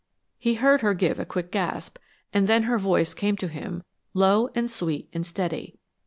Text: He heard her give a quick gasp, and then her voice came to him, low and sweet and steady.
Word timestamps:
He 0.39 0.55
heard 0.55 0.81
her 0.81 0.95
give 0.95 1.19
a 1.19 1.25
quick 1.27 1.51
gasp, 1.51 1.99
and 2.33 2.47
then 2.49 2.63
her 2.63 2.79
voice 2.79 3.13
came 3.13 3.37
to 3.37 3.47
him, 3.47 3.83
low 4.15 4.49
and 4.55 4.67
sweet 4.67 5.07
and 5.13 5.23
steady. 5.23 5.77